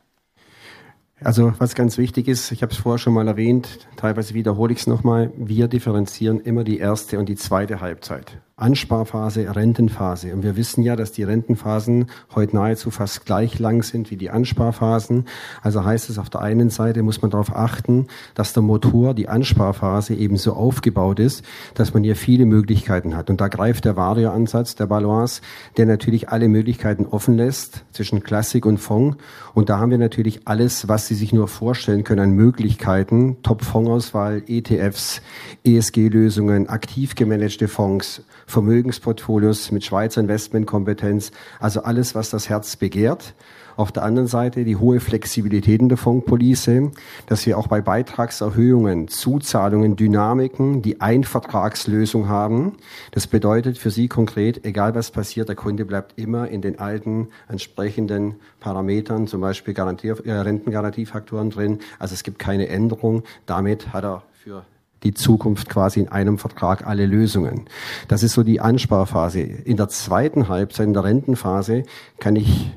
[1.24, 4.80] Also was ganz wichtig ist, ich habe es vorher schon mal erwähnt, teilweise wiederhole ich
[4.80, 8.38] es nochmal, wir differenzieren immer die erste und die zweite Halbzeit.
[8.58, 10.32] Ansparphase, Rentenphase.
[10.32, 14.30] Und wir wissen ja, dass die Rentenphasen heute nahezu fast gleich lang sind wie die
[14.30, 15.26] Ansparphasen.
[15.60, 19.28] Also heißt es, auf der einen Seite muss man darauf achten, dass der Motor, die
[19.28, 23.28] Ansparphase eben so aufgebaut ist, dass man hier viele Möglichkeiten hat.
[23.28, 25.42] Und da greift der Vario-Ansatz der Balance,
[25.76, 29.18] der natürlich alle Möglichkeiten offen lässt zwischen Klassik und Fonds.
[29.52, 33.36] Und da haben wir natürlich alles, was Sie sich nur vorstellen können an Möglichkeiten.
[33.42, 35.22] Top-Fondsauswahl, ETFs,
[35.64, 43.34] ESG-Lösungen, aktiv gemanagte Fonds, Vermögensportfolios mit Schweizer Investmentkompetenz, also alles, was das Herz begehrt.
[43.76, 46.90] Auf der anderen Seite die hohe Flexibilität in der Fondspolice,
[47.26, 52.76] dass wir auch bei Beitragserhöhungen, Zuzahlungen, Dynamiken die Einvertragslösung haben.
[53.10, 57.28] Das bedeutet für Sie konkret, egal was passiert, der Kunde bleibt immer in den alten
[57.48, 61.80] entsprechenden Parametern, zum Beispiel äh, Rentengarantiefaktoren drin.
[61.98, 63.24] Also es gibt keine Änderung.
[63.44, 64.64] Damit hat er für
[65.02, 67.66] die Zukunft quasi in einem Vertrag alle Lösungen.
[68.08, 69.40] Das ist so die Ansparphase.
[69.40, 71.82] In der zweiten Halbzeit, in der Rentenphase,
[72.18, 72.70] kann ich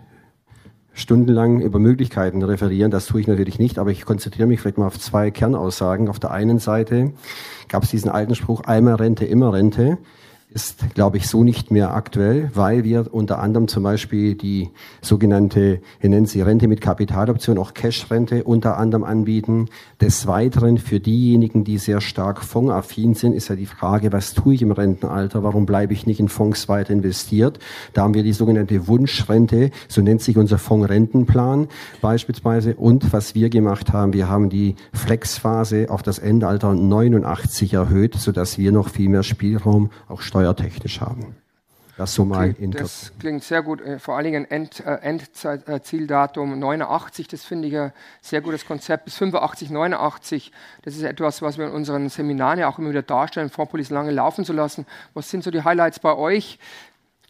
[1.00, 2.92] stundenlang über Möglichkeiten referieren.
[2.92, 6.10] Das tue ich natürlich nicht, aber ich konzentriere mich vielleicht mal auf zwei Kernaussagen.
[6.10, 7.14] Auf der einen Seite
[7.68, 9.98] gab es diesen alten Spruch, einmal Rente, immer Rente
[10.52, 15.80] ist, glaube ich, so nicht mehr aktuell, weil wir unter anderem zum Beispiel die sogenannte,
[16.00, 19.68] wir nennen sie Rente mit Kapitaloption, auch Cash-Rente unter anderem anbieten.
[20.02, 24.56] Des Weiteren für diejenigen, die sehr stark fondsaffin sind, ist ja die Frage, was tue
[24.56, 25.44] ich im Rentenalter?
[25.44, 27.60] Warum bleibe ich nicht in Fonds weiter investiert?
[27.94, 31.68] Da haben wir die sogenannte Wunschrente, so nennt sich unser Fondsrentenplan
[32.02, 32.76] beispielsweise.
[32.76, 38.58] Und was wir gemacht haben, wir haben die Flexphase auf das Endalter 89 erhöht, sodass
[38.58, 41.36] wir noch viel mehr Spielraum auch steuertechnisch haben.
[41.98, 46.58] Das so mal klingt, Das klingt sehr gut, äh, vor allen Dingen End, äh, Endzieldatum
[46.58, 49.04] 89, das finde ich ein sehr gutes Konzept.
[49.04, 53.02] Bis 85, 89, das ist etwas, was wir in unseren Seminaren ja auch immer wieder
[53.02, 54.86] darstellen, Vorpolis lange laufen zu lassen.
[55.14, 56.58] Was sind so die Highlights bei euch?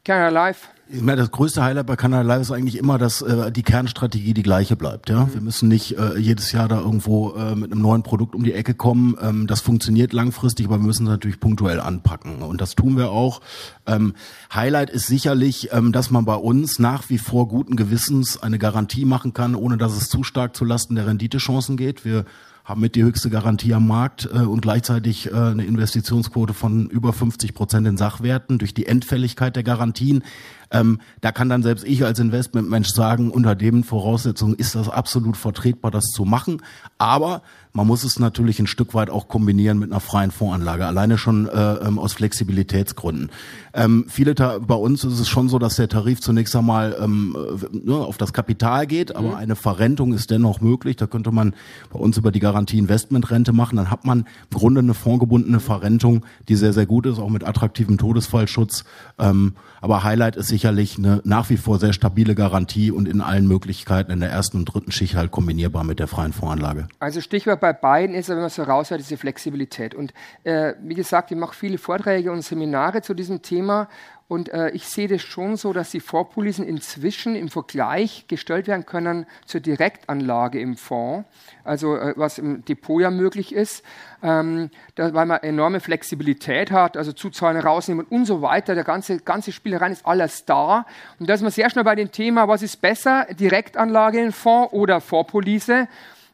[0.06, 3.52] Canada Live, ich meine, das größte Highlight bei Canada Live ist eigentlich immer, dass äh,
[3.52, 5.10] die Kernstrategie die gleiche bleibt.
[5.10, 5.34] Ja, mhm.
[5.34, 8.54] wir müssen nicht äh, jedes Jahr da irgendwo äh, mit einem neuen Produkt um die
[8.54, 9.16] Ecke kommen.
[9.22, 13.12] Ähm, das funktioniert langfristig, aber wir müssen es natürlich punktuell anpacken und das tun wir
[13.12, 13.42] auch.
[13.86, 14.14] Ähm,
[14.54, 19.06] Highlight ist sicherlich, ähm, dass man bei uns nach wie vor guten Gewissens eine Garantie
[19.06, 22.04] machen kann, ohne dass es zu stark zu Lasten der Renditechancen geht.
[22.04, 22.26] Wir
[22.70, 27.14] haben mit die höchste Garantie am Markt äh, und gleichzeitig äh, eine Investitionsquote von über
[27.14, 30.24] 50 Prozent in Sachwerten durch die Endfälligkeit der Garantien.
[30.72, 35.38] Ähm, da kann dann selbst ich als Investmentmensch sagen, unter den Voraussetzungen ist das absolut
[35.38, 36.62] vertretbar, das zu machen.
[36.98, 41.18] Aber man muss es natürlich ein Stück weit auch kombinieren mit einer freien Fondsanlage, alleine
[41.18, 43.30] schon äh, ähm, aus Flexibilitätsgründen.
[43.74, 47.78] Ähm, viele bei uns ist es schon so, dass der Tarif zunächst einmal ähm, äh,
[47.78, 49.36] ne, auf das Kapital geht, aber mhm.
[49.36, 50.96] eine Verrentung ist dennoch möglich.
[50.96, 51.54] Da könnte man
[51.92, 53.76] bei uns über die Garantie Investmentrente machen.
[53.76, 57.44] Dann hat man im Grunde eine fondgebundene Verrentung, die sehr, sehr gut ist, auch mit
[57.44, 58.84] attraktivem Todesfallschutz.
[59.20, 63.48] Ähm, aber Highlight ist sicherlich eine nach wie vor sehr stabile Garantie und in allen
[63.48, 66.90] Möglichkeiten in der ersten und dritten Schicht halt kombinierbar mit der freien Fondsanlage.
[67.00, 69.96] Also Stichwort bei beiden ist, wenn man so raushört, diese Flexibilität.
[69.96, 73.88] Und äh, wie gesagt, ich mache viele Vorträge und Seminare zu diesem Thema
[74.30, 78.86] und äh, ich sehe das schon so, dass die Vorpolisen inzwischen im Vergleich gestellt werden
[78.86, 81.28] können zur Direktanlage im Fonds,
[81.64, 83.84] also äh, was im Depot ja möglich ist,
[84.22, 88.76] ähm, da, weil man enorme Flexibilität hat, also Zuzahlen rausnehmen und so weiter.
[88.76, 90.86] Der ganze, ganze Spielereien ist alles da.
[91.20, 94.72] Und da ist man sehr schnell bei dem Thema, was ist besser, Direktanlage im Fonds
[94.74, 95.88] oder Vorpolise?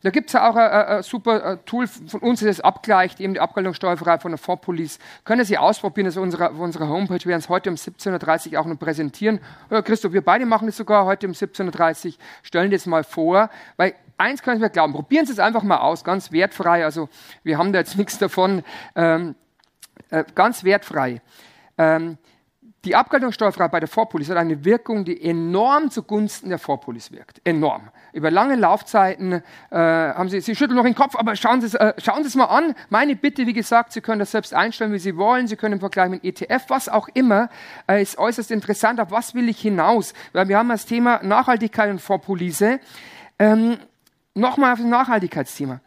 [0.06, 3.40] Da gibt es ja auch ein, super äh, Tool von uns, das abgleicht, eben die
[3.40, 5.00] Abgeltungssteuerfreiheit von der Vorpolice.
[5.24, 7.18] Können Sie ausprobieren, das ist unsere, auf unserer Homepage.
[7.22, 9.40] Wir werden es heute um 17.30 Uhr auch noch präsentieren.
[9.72, 12.14] Oder Christoph, wir beide machen es sogar heute um 17.30 Uhr,
[12.44, 16.04] stellen das mal vor, weil eins können wir glauben, probieren Sie es einfach mal aus,
[16.04, 16.86] ganz wertfrei.
[16.86, 17.10] Also
[17.42, 18.64] wir haben da jetzt nichts davon,
[18.96, 19.34] ähm,
[20.12, 21.20] äh, ganz wertfrei.
[21.80, 22.20] Ähm,
[22.86, 27.42] die Abgeltungssteuerfreiheit bei der Vorpolis hat eine Wirkung, die enorm zugunsten der Vorpolis wirkt.
[27.44, 27.90] Enorm.
[28.14, 31.74] Über lange Laufzeiten äh, haben Sie, Sie schütteln noch den Kopf, aber schauen Sie, es,
[31.74, 32.76] äh, es mal an.
[32.90, 35.48] Meine Bitte, wie gesagt, Sie können das selbst einstellen, wie Sie wollen.
[35.48, 37.50] Sie können im Vergleich mit ETF, was auch immer,
[37.88, 39.00] äh, ist äußerst interessant.
[39.00, 40.14] Auf was will ich hinaus?
[40.32, 42.80] Weil wir haben das Thema Nachhaltigkeit und Vorpolise.
[43.40, 43.78] Ähm,
[44.38, 45.80] Nochmal auf das Nachhaltigkeitsthema.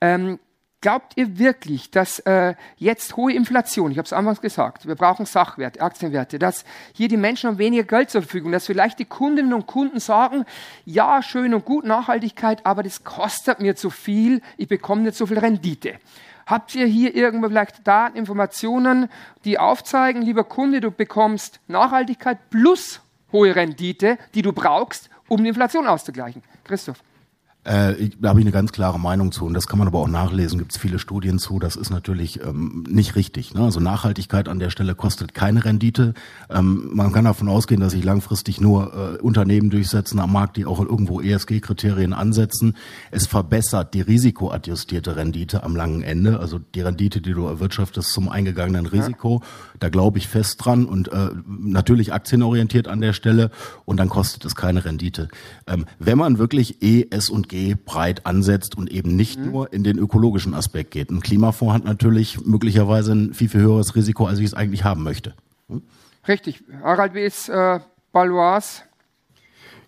[0.00, 0.38] Ähm,
[0.82, 5.26] Glaubt ihr wirklich, dass äh, jetzt hohe Inflation, ich habe es anfangs gesagt, wir brauchen
[5.26, 6.64] Sachwerte, Aktienwerte, dass
[6.94, 10.46] hier die Menschen haben weniger Geld zur Verfügung, dass vielleicht die Kundinnen und Kunden sagen,
[10.86, 15.26] ja, schön und gut Nachhaltigkeit, aber das kostet mir zu viel, ich bekomme nicht so
[15.26, 15.98] viel Rendite.
[16.46, 19.10] Habt ihr hier irgendwo vielleicht Daten, Informationen,
[19.44, 25.48] die aufzeigen, lieber Kunde, du bekommst Nachhaltigkeit plus hohe Rendite, die du brauchst, um die
[25.50, 26.42] Inflation auszugleichen?
[26.64, 27.02] Christoph.
[27.62, 30.08] Äh, da habe ich eine ganz klare Meinung zu und das kann man aber auch
[30.08, 30.58] nachlesen.
[30.58, 31.58] Gibt es viele Studien zu.
[31.58, 33.52] Das ist natürlich ähm, nicht richtig.
[33.52, 33.62] Ne?
[33.62, 36.14] Also Nachhaltigkeit an der Stelle kostet keine Rendite.
[36.48, 40.64] Ähm, man kann davon ausgehen, dass sich langfristig nur äh, Unternehmen durchsetzen am Markt, die
[40.64, 42.76] auch irgendwo ESG-Kriterien ansetzen.
[43.10, 48.30] Es verbessert die risikoadjustierte Rendite am langen Ende, also die Rendite, die du erwirtschaftest zum
[48.30, 49.42] eingegangenen Risiko.
[49.80, 53.50] Da glaube ich fest dran und äh, natürlich aktienorientiert an der Stelle
[53.84, 55.28] und dann kostet es keine Rendite.
[55.66, 59.50] Ähm, wenn man wirklich E, S und G breit ansetzt und eben nicht mhm.
[59.50, 61.10] nur in den ökologischen Aspekt geht.
[61.10, 65.02] Ein Klimafonds hat natürlich möglicherweise ein viel, viel höheres Risiko, als ich es eigentlich haben
[65.02, 65.34] möchte.
[65.68, 65.82] Hm?
[66.28, 66.62] Richtig.
[66.82, 67.80] Harald, wie ist äh,
[68.12, 68.84] Balois?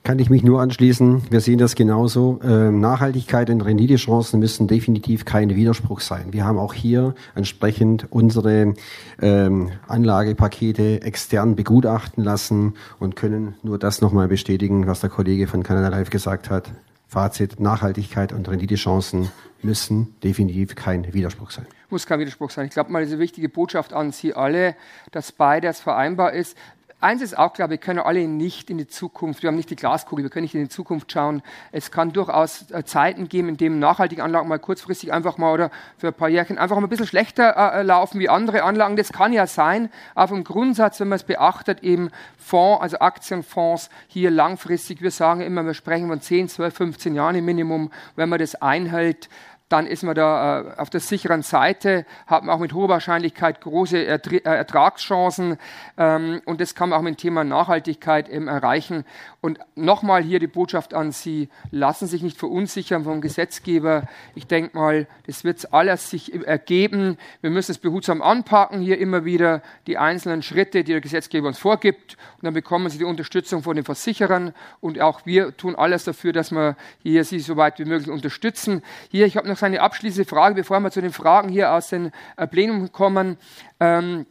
[0.03, 1.31] Kann ich mich nur anschließen.
[1.31, 2.41] Wir sehen das genauso.
[2.43, 6.33] Ähm, Nachhaltigkeit und Renditechancen müssen definitiv kein Widerspruch sein.
[6.33, 8.75] Wir haben auch hier entsprechend unsere
[9.21, 15.63] ähm, Anlagepakete extern begutachten lassen und können nur das nochmal bestätigen, was der Kollege von
[15.63, 16.73] Canada Live gesagt hat.
[17.13, 21.67] Fazit, Nachhaltigkeit und Renditechancen müssen definitiv kein Widerspruch sein.
[21.91, 22.65] Muss kein Widerspruch sein.
[22.65, 24.75] Ich glaube mal, diese wichtige Botschaft an Sie alle,
[25.11, 26.57] dass beides vereinbar ist.
[27.03, 29.77] Eins ist auch klar, wir können alle nicht in die Zukunft, wir haben nicht die
[29.77, 31.43] Glaskugel, wir können nicht in die Zukunft schauen.
[31.73, 35.71] Es kann durchaus äh, Zeiten geben, in denen nachhaltige Anlagen mal kurzfristig einfach mal oder
[35.99, 38.95] für ein paar Jährchen einfach mal ein bisschen schlechter äh, äh, laufen wie andere Anlagen.
[38.95, 43.91] Das kann ja sein, aber im Grundsatz, wenn man es beachtet, eben Fonds, also Aktienfonds
[44.07, 48.29] hier langfristig, wir sagen immer, wir sprechen von 10, 12, 15 Jahren im Minimum, wenn
[48.29, 49.29] man das einhält,
[49.73, 53.61] dann ist man da äh, auf der sicheren Seite, hat man auch mit hoher Wahrscheinlichkeit
[53.63, 55.57] große Ertr äh, Ertragschancen
[55.97, 59.05] ähm, und das kann man auch mit dem Thema Nachhaltigkeit eben erreichen.
[59.45, 64.09] Und nochmal hier die Botschaft an Sie, lassen Sie sich nicht verunsichern vom Gesetzgeber.
[64.37, 67.19] Ich denke mal, das wird alles sich ergeben.
[67.41, 71.59] Wir müssen es behutsam anpacken, hier immer wieder die einzelnen Schritte, die der Gesetzgeber uns
[71.59, 72.17] vorgibt.
[72.37, 76.33] Und dann bekommen Sie die Unterstützung von den Versicherern und auch wir tun alles dafür,
[76.33, 78.81] dass wir hier Sie so weit wie möglich unterstützen.
[79.11, 82.13] Hier, ich habe noch eine abschließende Frage, bevor wir zu den Fragen hier aus dem
[82.53, 83.39] Plenum kommen.
[83.81, 84.25] Ähm,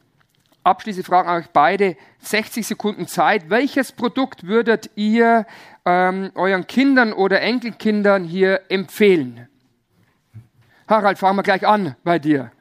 [0.64, 1.96] abschließende Fragen an euch beide.
[2.20, 3.50] 60 Sekunden Zeit.
[3.50, 5.46] Welches Produkt würdet ihr
[5.86, 9.48] ähm, euren Kindern oder Enkelkindern hier empfehlen?
[10.88, 12.52] Harald, fangen wir gleich an bei dir.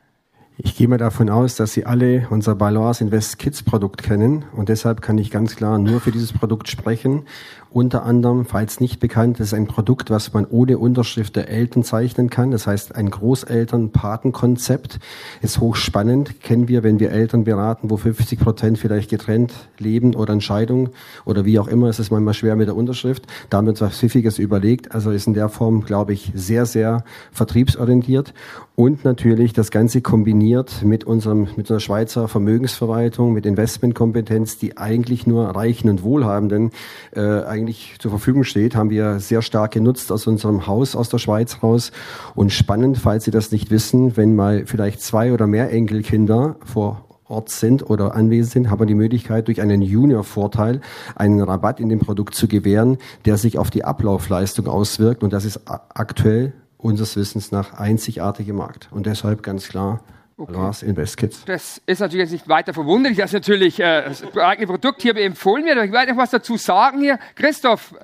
[0.62, 4.68] Ich gehe mal davon aus, dass Sie alle unser Balance Invest Kids Produkt kennen und
[4.68, 7.26] deshalb kann ich ganz klar nur für dieses Produkt sprechen.
[7.72, 12.28] Unter anderem, falls nicht bekannt, ist ein Produkt, was man ohne Unterschrift der Eltern zeichnen
[12.28, 12.50] kann.
[12.50, 14.98] Das heißt, ein Großeltern-Patenkonzept
[15.40, 16.40] ist hochspannend.
[16.40, 20.88] Kennen wir, wenn wir Eltern beraten, wo 50 Prozent vielleicht getrennt leben oder Entscheidung
[21.24, 23.28] oder wie auch immer, ist es manchmal schwer mit der Unterschrift.
[23.50, 24.92] Da haben wir uns was Pfiffiges überlegt.
[24.92, 28.34] Also ist in der Form, glaube ich, sehr, sehr vertriebsorientiert
[28.80, 35.26] und natürlich das Ganze kombiniert mit unserem, mit unserer Schweizer Vermögensverwaltung, mit Investmentkompetenz, die eigentlich
[35.26, 36.70] nur Reichen und Wohlhabenden
[37.14, 37.20] äh,
[37.60, 41.62] eigentlich zur Verfügung steht, haben wir sehr stark genutzt aus unserem Haus aus der Schweiz
[41.62, 41.92] raus.
[42.34, 47.04] Und spannend, falls Sie das nicht wissen, wenn mal vielleicht zwei oder mehr Enkelkinder vor
[47.28, 50.80] Ort sind oder anwesend sind, haben wir die Möglichkeit, durch einen Junior-Vorteil
[51.14, 55.22] einen Rabatt in dem Produkt zu gewähren, der sich auf die Ablaufleistung auswirkt.
[55.22, 58.88] Und das ist aktuell unseres Wissens nach einzigartige Markt.
[58.90, 60.00] Und deshalb ganz klar
[60.40, 60.52] Okay.
[60.54, 65.02] Lars Invest Das ist natürlich jetzt nicht weiter verwunderlich, dass natürlich äh, das eigene Produkt
[65.02, 65.76] hier empfohlen wird.
[65.76, 67.18] Aber ich werde noch was dazu sagen hier.
[67.34, 67.94] Christoph.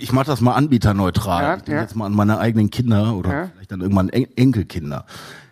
[0.00, 1.42] Ich mache das mal anbieterneutral.
[1.42, 1.82] Ja, ich denke ja.
[1.82, 3.50] jetzt mal an meine eigenen Kinder oder ja.
[3.52, 5.06] vielleicht dann irgendwann en Enkelkinder.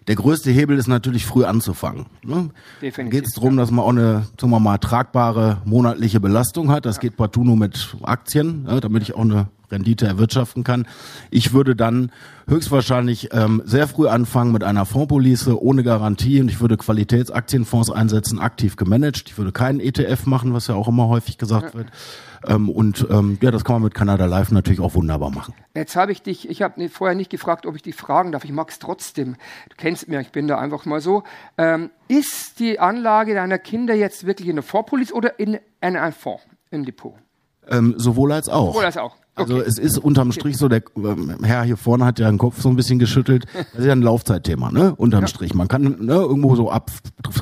[0.09, 2.07] Der größte Hebel ist natürlich früh anzufangen.
[2.25, 2.51] Ne?
[2.81, 6.87] Geht es darum, dass man auch eine, sagen wir mal, tragbare monatliche Belastung hat.
[6.87, 10.87] Das geht partout nur mit Aktien, damit ich auch eine Rendite erwirtschaften kann.
[11.31, 12.11] Ich würde dann
[12.48, 18.38] höchstwahrscheinlich ähm, sehr früh anfangen mit einer Fondspolice ohne Garantie und ich würde Qualitätsaktienfonds einsetzen,
[18.38, 19.24] aktiv gemanagt.
[19.26, 21.88] Ich würde keinen ETF machen, was ja auch immer häufig gesagt wird.
[22.46, 25.54] Ähm, und ähm, ja, das kann man mit Canada Live natürlich auch wunderbar machen.
[25.74, 28.44] Jetzt habe ich dich, ich habe vorher nicht gefragt, ob ich dich fragen darf.
[28.44, 29.35] Ich mag es trotzdem.
[29.68, 31.24] Du kennst mich, ich bin da einfach mal so.
[31.57, 36.44] Ähm, ist die Anlage deiner Kinder jetzt wirklich in der Fondspolice oder in einem Fonds
[36.70, 37.14] im Depot?
[37.68, 38.72] Ähm, sowohl als auch.
[38.72, 39.16] Sowohl als auch.
[39.38, 39.64] Also okay.
[39.66, 42.68] es ist unterm Strich so, der ähm, Herr hier vorne hat ja den Kopf so
[42.68, 43.46] ein bisschen geschüttelt.
[43.72, 44.94] Das ist ja ein Laufzeitthema, ne?
[44.96, 45.29] Unterm ja.
[45.29, 45.55] Strich.
[45.55, 46.90] Man kann ne, irgendwo so ab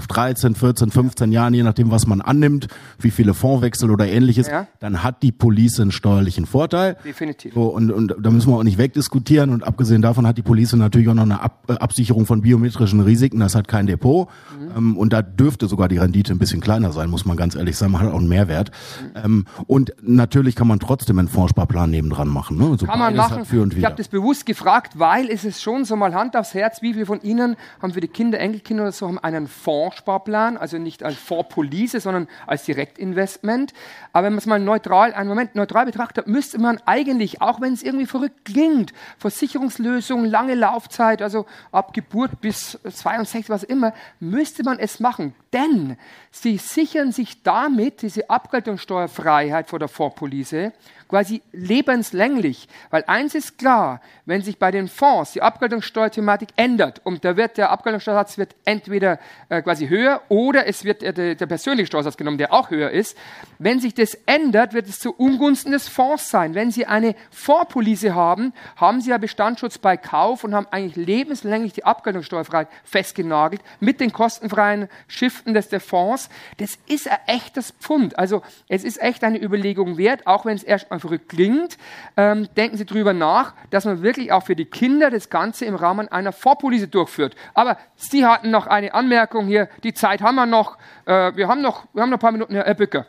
[0.09, 4.67] 13, 14, 15 Jahren, je nachdem, was man annimmt, wie viele Fondswechsel oder ähnliches, ja.
[4.81, 6.97] dann hat die Police einen steuerlichen Vorteil.
[7.05, 7.55] Definitiv.
[7.55, 9.51] So, und, und da müssen wir auch nicht wegdiskutieren.
[9.51, 13.01] Und abgesehen davon hat die Police natürlich auch noch eine Ab äh, Absicherung von biometrischen
[13.01, 13.41] Risiken.
[13.41, 14.29] Das hat kein Depot.
[14.59, 14.77] Mhm.
[14.77, 17.77] Ähm, und da dürfte sogar die Rendite ein bisschen kleiner sein, muss man ganz ehrlich
[17.77, 17.93] sagen.
[17.93, 18.71] Man hat auch einen Mehrwert.
[18.71, 19.25] Mhm.
[19.25, 22.59] Ähm, und natürlich kann man trotzdem einen Fondssparplan Fondsparplan nebendran machen.
[22.59, 22.77] Ne?
[22.79, 23.47] So Kann man machen.
[23.77, 26.93] Ich habe das bewusst gefragt, weil es ist schon so mal Hand aufs Herz, wie
[26.93, 31.03] viele von Ihnen haben für die Kinder, Enkelkinder oder so haben einen Fondssparplan, also nicht
[31.03, 33.73] als Fondspolice, sondern als Direktinvestment.
[34.13, 37.73] Aber wenn man es mal neutral, einen Moment neutral betrachtet, müsste man eigentlich, auch wenn
[37.73, 44.63] es irgendwie verrückt klingt, Versicherungslösungen, lange Laufzeit, also ab Geburt bis 62, was immer, müsste
[44.65, 45.35] man es machen.
[45.53, 45.97] Denn
[46.31, 50.73] sie sichern sich damit diese Abgeltungssteuerfreiheit vor der Vorpolice
[51.09, 52.69] quasi lebenslänglich.
[52.91, 57.57] Weil eins ist klar, wenn sich bei den Fonds die Abgeltungssteuerthematik ändert und da wird
[57.57, 62.17] der Abgeltungssteuersatz wird entweder äh, quasi höher oder es wird äh, der, der persönliche Steuersatz
[62.17, 63.17] genommen, der auch höher ist.
[63.59, 66.55] Wenn sich das ändert, wird es zu Ungunsten des Fonds sein.
[66.55, 71.73] Wenn Sie eine Fondspolice haben, haben Sie ja Bestandsschutz bei Kauf und haben eigentlich lebenslänglich
[71.73, 76.29] die Abgeltungssteuerfreiheit festgenagelt mit den kostenfreien Shiften des der Fonds.
[76.59, 78.19] Das ist ein echtes Pfund.
[78.19, 81.79] Also es ist echt eine Überlegung wert, auch wenn es erst mal verrückt klingt.
[82.17, 85.75] Ähm, denken Sie drüber nach, dass man wirklich auch für die Kinder das Ganze im
[85.75, 87.37] Rahmen einer Vorpolice durchführt.
[87.55, 89.69] Aber Sie hatten noch eine Anmerkung hier.
[89.83, 90.79] Die Zeit haben wir noch.
[91.05, 93.07] Äh, wir, haben noch wir haben noch ein paar Minuten, Herr Ebbücker.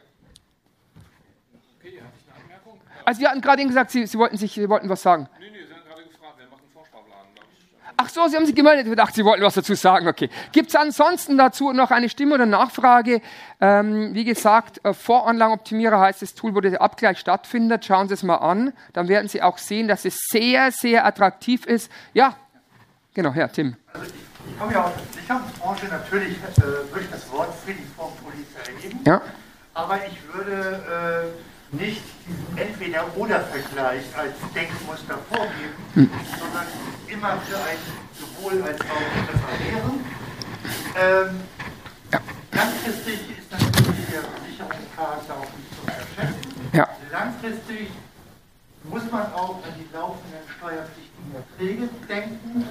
[3.08, 5.30] Also Sie hatten gerade gesagt, Sie, Sie, wollten sich, Sie wollten was sagen.
[5.40, 7.26] Nee, nee, Sie haben gerade gefragt, wer macht einen Vorsparplan?
[8.00, 8.86] Ach so, Sie haben sich gemeldet.
[8.88, 10.08] Ich dachte, Sie wollten was dazu sagen.
[10.08, 10.30] Okay.
[10.52, 13.22] Gibt es ansonsten dazu noch eine Stimme oder Nachfrage?
[13.60, 17.86] Ähm, wie gesagt, äh, Voranlagenoptimierer heißt das Tool, wo der Abgleich stattfindet.
[17.86, 18.72] Schauen Sie es mal an.
[18.94, 21.92] Dann werden Sie auch sehen, dass es sehr, sehr attraktiv ist.
[22.14, 22.36] Ja,
[23.16, 23.76] genau, Herr Tim.
[23.94, 25.88] Also ich komme ja aus der Sicherungsbranche.
[25.88, 29.00] Natürlich äh, würde ich das Wort für die Formpolice erheben.
[29.06, 29.22] Ja.
[29.74, 31.34] Aber ich würde...
[31.34, 36.10] Äh, nicht diesen Entweder-Oder-Vergleich als Denkmuster vorgeben, hm.
[36.40, 36.68] sondern
[37.08, 37.78] immer für ein
[38.14, 40.06] sowohl als auch präparieren.
[41.00, 41.42] Ähm,
[42.12, 42.20] ja.
[42.52, 46.72] Langfristig ist natürlich der Versicherungscharakter auch nicht zu unterschätzen.
[46.74, 46.88] Ja.
[47.12, 47.90] Langfristig
[48.84, 52.68] muss man auch an die laufenden steuerpflichtigen Erträge denken,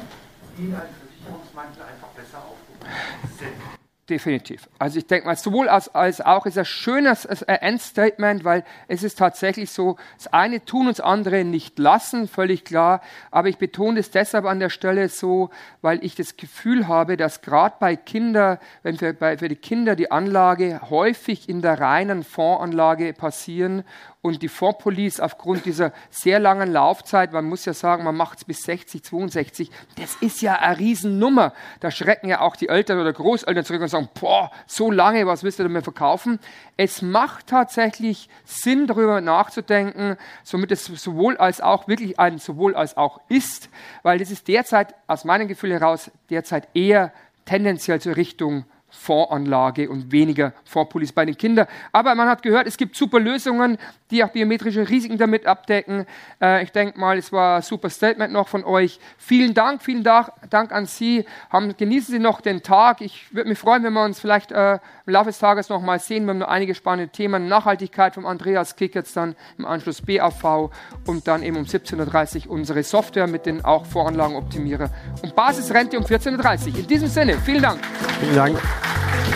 [0.57, 3.76] die in einem Versicherungsmantel einfach besser aufgehoben sind.
[4.09, 4.69] Definitiv.
[4.79, 9.19] Also ich denke mal, sowohl als, als auch ist ein schönes Endstatement, weil es ist
[9.19, 13.01] tatsächlich so, das eine tun und das andere nicht lassen, völlig klar.
[13.33, 15.51] Aber ich betone es deshalb an der Stelle so,
[15.83, 19.97] weil ich das Gefühl habe, dass gerade bei Kindern, wenn für, bei, für die Kinder
[19.97, 23.83] die Anlage häufig in der reinen Fondsanlage passieren
[24.27, 28.45] und die Fondspolice aufgrund dieser sehr langen Laufzeit, man muss ja sagen, man macht es
[28.45, 31.53] bis 60, 62, das ist ja eine Riesennummer.
[31.79, 35.45] Da schrecken ja auch die Eltern oder Großeltern zurück und sagen, boah, so lange, was
[35.45, 36.41] willst du damit verkaufen?
[36.77, 42.97] Es macht tatsächlich Sinn, darüber nachzudenken, somit es sowohl als auch wirklich ein sowohl als
[42.97, 43.71] auch ist,
[44.03, 47.13] weil das ist derzeit, aus meinem Gefühl heraus, derzeit eher
[47.45, 51.67] tendenziell zur Richtung Fondsanlage und weniger Fondspolice bei den Kindern.
[51.93, 53.79] Aber man hat gehört, es gibt super Lösungen,
[54.11, 56.07] die auch biometrische Risiken damit abdecken.
[56.41, 59.01] Äh, ich denke mal, es war ein super Statement noch von euch.
[59.19, 61.25] Vielen Dank, vielen Dank, Dank an Sie.
[61.51, 63.01] Haben, genießen Sie noch den Tag.
[63.01, 64.75] Ich würde mich freuen, wenn wir uns vielleicht äh,
[65.07, 66.25] im Laufe des Tages noch mal sehen.
[66.25, 67.49] Wir haben noch einige spannende Themen.
[67.49, 70.71] Nachhaltigkeit vom Andreas Kick jetzt dann im Anschluss BAV
[71.07, 74.91] und dann eben um 17.30 Uhr unsere Software mit den auch Voranlagenoptimierer
[75.23, 76.79] und Basisrente um 14.30 Uhr.
[76.79, 77.81] In diesem Sinne, vielen Dank.
[78.21, 78.76] Vielen Dank.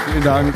[0.07, 0.55] Vielen Dank.